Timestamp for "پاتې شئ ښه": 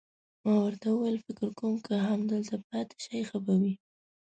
2.67-3.37